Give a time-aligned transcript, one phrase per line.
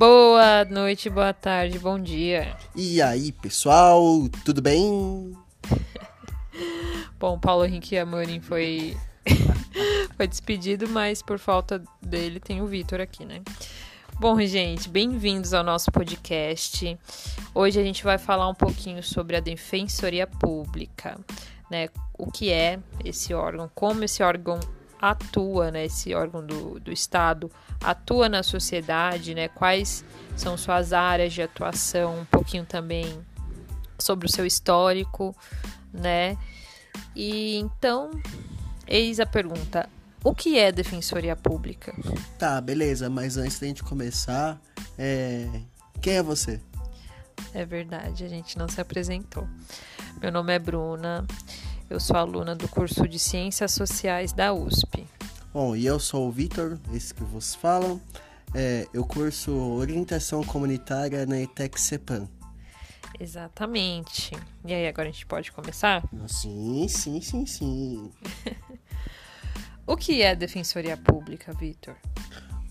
[0.00, 2.56] Boa noite, boa tarde, bom dia.
[2.74, 4.00] E aí, pessoal,
[4.46, 5.36] tudo bem?
[7.20, 8.96] Bom, Paulo Henrique Amorim foi
[10.16, 13.42] foi despedido, mas por falta dele tem o Vitor aqui, né?
[14.18, 16.98] Bom, gente, bem-vindos ao nosso podcast.
[17.54, 21.20] Hoje a gente vai falar um pouquinho sobre a Defensoria Pública,
[21.70, 21.90] né?
[22.16, 24.60] O que é esse órgão, como esse órgão
[25.00, 25.86] atua, né?
[25.86, 27.50] Esse órgão do, do Estado
[27.82, 29.48] atua na sociedade, né?
[29.48, 30.04] Quais
[30.36, 33.24] são suas áreas de atuação, um pouquinho também
[33.98, 35.34] sobre o seu histórico,
[35.92, 36.36] né?
[37.16, 38.10] E então,
[38.86, 39.88] eis a pergunta:
[40.22, 41.94] o que é Defensoria Pública?
[42.38, 44.60] Tá, beleza, mas antes da gente começar,
[44.98, 45.48] é...
[46.02, 46.60] quem é você?
[47.54, 49.48] É verdade, a gente não se apresentou.
[50.20, 51.26] Meu nome é Bruna,
[51.90, 55.04] eu sou aluna do curso de Ciências Sociais da USP.
[55.52, 58.00] Bom, e eu sou o Vitor, esse que vos falam.
[58.54, 62.28] É, eu curso Orientação Comunitária na ETEC CEPAM.
[63.18, 64.30] Exatamente.
[64.64, 66.08] E aí, agora a gente pode começar?
[66.28, 68.10] Sim, sim, sim, sim.
[69.86, 71.96] O que é Defensoria Pública, Vitor?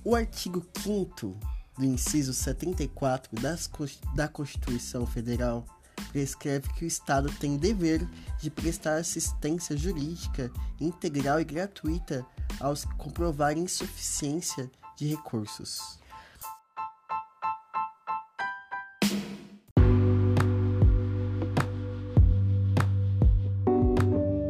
[0.05, 1.37] O artigo 5
[1.77, 3.69] do inciso 74 das,
[4.15, 5.65] da Constituição Federal
[6.11, 8.07] prescreve que o Estado tem dever
[8.39, 12.25] de prestar assistência jurídica integral e gratuita
[12.59, 15.99] aos que comprovarem insuficiência de recursos.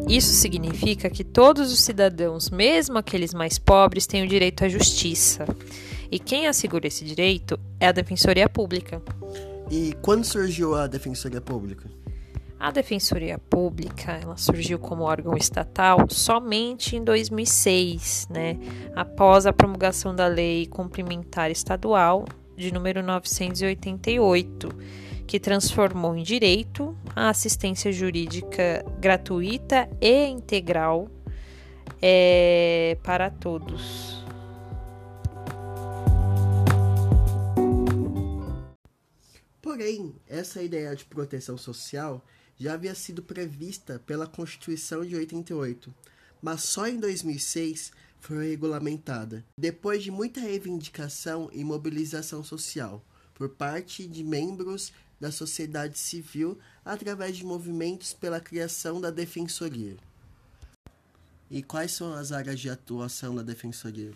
[0.10, 5.46] Isso significa que todos os cidadãos, mesmo aqueles mais pobres, têm o direito à justiça.
[6.12, 9.00] E quem assegura esse direito é a Defensoria Pública.
[9.70, 11.90] E quando surgiu a Defensoria Pública?
[12.60, 18.58] A Defensoria Pública ela surgiu como órgão estatal somente em 2006, né,
[18.96, 22.26] após a promulgação da Lei Complementar Estadual
[22.58, 24.70] de número 988
[25.26, 31.08] que transformou em direito a assistência jurídica gratuita e integral
[32.02, 34.19] é, para todos.
[39.80, 42.22] Porém, essa ideia de proteção social
[42.58, 45.96] já havia sido prevista pela Constituição de 88,
[46.42, 53.02] mas só em 2006 foi regulamentada, depois de muita reivindicação e mobilização social
[53.34, 59.96] por parte de membros da sociedade civil através de movimentos pela criação da defensoria.
[61.50, 64.12] E quais são as áreas de atuação da defensoria?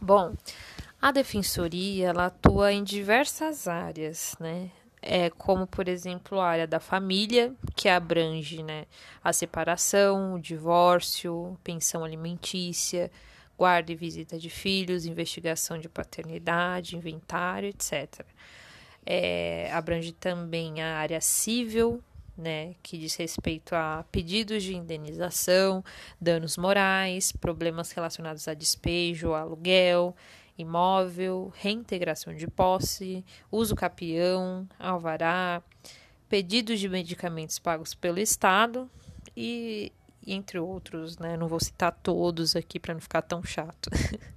[0.00, 0.34] Bom,
[1.02, 4.70] a defensoria ela atua em diversas áreas, né?
[5.04, 8.86] É, como, por exemplo, a área da família, que abrange né,
[9.22, 13.10] a separação, o divórcio, pensão alimentícia,
[13.58, 18.24] guarda e visita de filhos, investigação de paternidade, inventário, etc
[19.04, 22.02] é, abrange também a área civil,
[22.36, 25.84] né, que diz respeito a pedidos de indenização,
[26.20, 30.16] danos morais, problemas relacionados a despejo, aluguel,
[30.62, 35.62] imóvel, reintegração de posse, uso capião, alvará,
[36.28, 38.90] pedidos de medicamentos pagos pelo Estado
[39.36, 39.92] e
[40.26, 41.36] entre outros, né?
[41.36, 43.90] Não vou citar todos aqui para não ficar tão chato.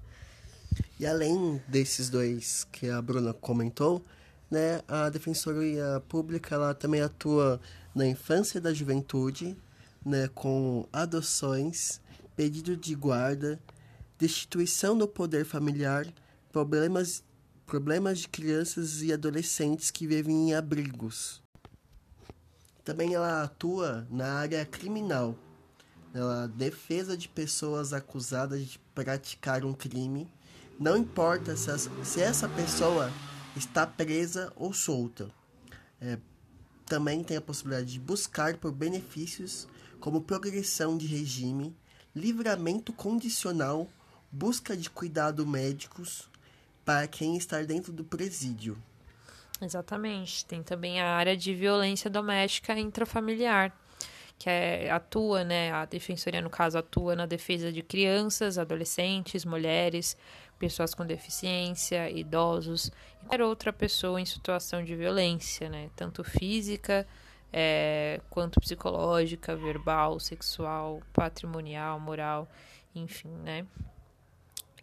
[0.97, 4.03] E além desses dois que a Bruna comentou,
[4.49, 7.59] né, a Defensoria Pública ela também atua
[7.93, 9.57] na infância e da juventude,
[10.05, 11.99] né, com adoções,
[12.35, 13.59] pedido de guarda,
[14.17, 16.07] destituição do poder familiar,
[16.51, 17.23] problemas,
[17.65, 21.41] problemas de crianças e adolescentes que vivem em abrigos.
[22.83, 25.35] Também ela atua na área criminal,
[26.13, 30.29] na defesa de pessoas acusadas de praticar um crime,
[30.79, 33.11] não importa se, as, se essa pessoa
[33.55, 35.29] está presa ou solta.
[35.99, 36.17] É,
[36.85, 39.67] também tem a possibilidade de buscar por benefícios
[39.99, 41.75] como progressão de regime,
[42.15, 43.89] livramento condicional,
[44.35, 46.29] busca de cuidado médicos
[46.83, 48.77] para quem está dentro do presídio.
[49.61, 50.45] Exatamente.
[50.45, 53.71] Tem também a área de violência doméstica intrafamiliar,
[54.37, 60.17] que é, atua, né, a defensoria no caso atua na defesa de crianças, adolescentes, mulheres,
[60.59, 62.91] pessoas com deficiência, idosos e
[63.21, 65.89] qualquer outra pessoa em situação de violência, né?
[65.95, 67.07] Tanto física
[67.51, 72.49] é, quanto psicológica, verbal, sexual, patrimonial, moral,
[72.93, 73.65] enfim, né?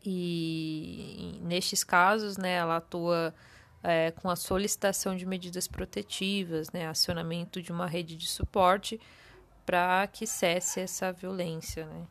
[0.05, 3.35] E, nestes casos, né, ela atua
[3.83, 9.01] é, com a solicitação de medidas protetivas, né, acionamento de uma rede de suporte
[9.65, 12.07] para que cesse essa violência, né?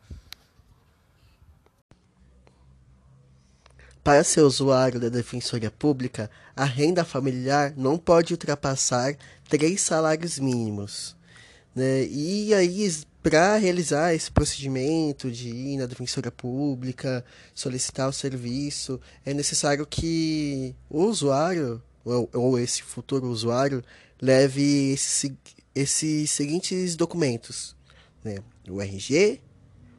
[4.02, 9.14] Para ser usuário da Defensoria Pública, a renda familiar não pode ultrapassar
[9.48, 11.16] três salários mínimos.
[11.72, 12.04] Né?
[12.06, 12.90] E aí,
[13.22, 17.24] para realizar esse procedimento de ir na Defensoria Pública,
[17.54, 23.82] solicitar o serviço, é necessário que o usuário, ou, ou esse futuro usuário,
[24.20, 25.36] leve esse,
[25.74, 27.76] esses seguintes documentos:
[28.24, 28.38] né?
[28.68, 29.40] o RG,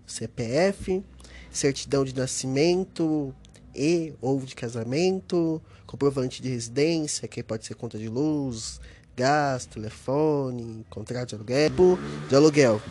[0.06, 1.02] CPF,
[1.50, 3.34] certidão de nascimento,
[3.76, 8.80] e ou de casamento, comprovante de residência, que pode ser conta de luz,
[9.16, 12.00] gás, telefone, contrato de aluguel,
[12.30, 12.82] de aluguel.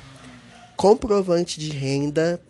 [0.83, 2.43] Comprovante de renda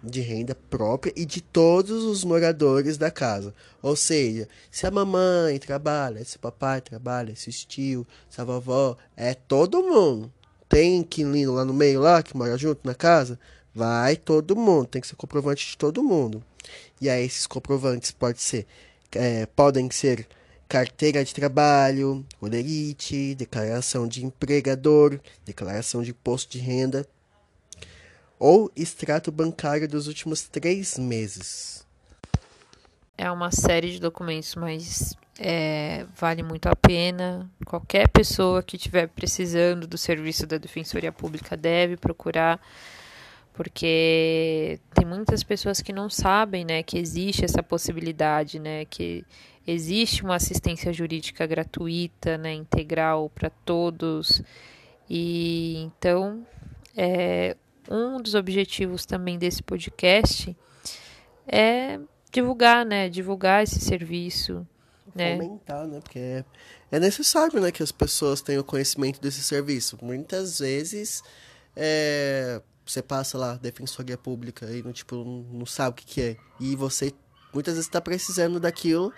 [0.00, 3.52] de renda própria e de todos os moradores da casa.
[3.82, 8.44] Ou seja, se a mamãe trabalha, se o papai trabalha, se o tio, se a
[8.44, 10.32] vovó, é todo mundo.
[10.68, 13.36] Tem inquilino lá no meio lá que mora junto na casa,
[13.74, 16.40] vai todo mundo, tem que ser comprovante de todo mundo.
[17.00, 18.68] E aí esses comprovantes pode ser,
[19.10, 20.28] é, podem ser
[20.68, 27.04] carteira de trabalho, olerite, declaração de empregador, declaração de imposto de renda
[28.38, 31.86] ou extrato bancário dos últimos três meses.
[33.16, 37.50] É uma série de documentos, mas é, vale muito a pena.
[37.64, 42.60] Qualquer pessoa que estiver precisando do serviço da Defensoria Pública deve procurar
[43.58, 49.24] porque tem muitas pessoas que não sabem, né, que existe essa possibilidade, né, que
[49.66, 54.40] existe uma assistência jurídica gratuita, né, integral para todos.
[55.10, 56.46] E então,
[56.96, 57.56] é,
[57.90, 60.56] um dos objetivos também desse podcast
[61.46, 61.98] é
[62.30, 64.66] divulgar, né, divulgar esse serviço,
[65.14, 65.36] né?
[65.36, 66.44] Fomentar, né, porque é,
[66.92, 69.98] é necessário, né, que as pessoas tenham conhecimento desse serviço.
[70.02, 71.22] Muitas vezes
[71.74, 76.36] é, você passa lá, defensoria pública, e não, tipo, não sabe o que, que é.
[76.60, 77.12] E você
[77.52, 79.12] muitas vezes está precisando daquilo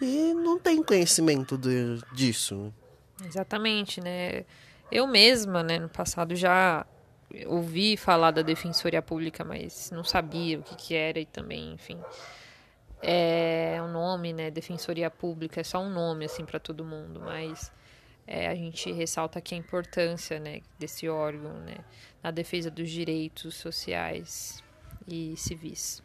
[0.00, 2.72] e não tem conhecimento de, disso.
[3.24, 4.44] Exatamente, né?
[4.90, 6.84] Eu mesma, né, no passado já
[7.46, 11.98] ouvi falar da defensoria pública, mas não sabia o que, que era e também, enfim.
[13.02, 14.50] É um nome, né?
[14.50, 17.72] Defensoria pública é só um nome, assim, para todo mundo, mas
[18.26, 21.78] é, a gente ressalta aqui a importância né, desse órgão né,
[22.22, 24.62] na defesa dos direitos sociais
[25.08, 26.02] e civis.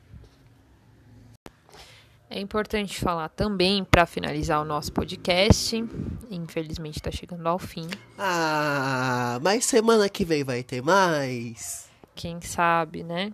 [2.30, 5.82] É importante falar também, para finalizar o nosso podcast,
[6.30, 7.88] infelizmente está chegando ao fim.
[8.18, 11.90] Ah, mas semana que vem vai ter mais?
[12.14, 13.32] Quem sabe, né?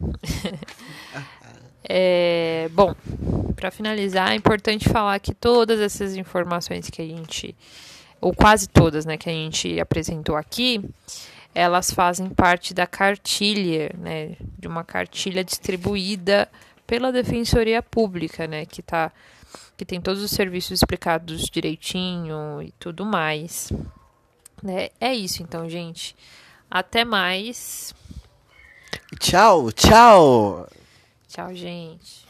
[1.83, 2.93] é, bom,
[3.55, 7.55] para finalizar, é importante falar que todas essas informações que a gente
[8.21, 10.81] ou quase todas, né, que a gente apresentou aqui,
[11.53, 16.47] elas fazem parte da cartilha, né, de uma cartilha distribuída
[16.85, 19.11] pela Defensoria Pública, né, que tá
[19.75, 23.71] que tem todos os serviços explicados direitinho e tudo mais.
[24.61, 24.89] Né?
[24.99, 26.15] É isso então, gente.
[26.69, 27.93] Até mais.
[29.19, 30.67] Tchau, tchau.
[31.27, 32.22] Tchau, gente.